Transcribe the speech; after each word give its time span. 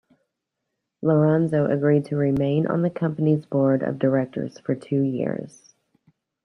Lorenzo 1.03 1.67
agreed 1.67 2.05
to 2.05 2.15
remain 2.15 2.65
on 2.65 2.81
the 2.81 2.89
company's 2.89 3.45
Board 3.45 3.83
of 3.83 3.99
Directors 3.99 4.57
for 4.61 4.73
two 4.73 5.03
years. 5.03 5.75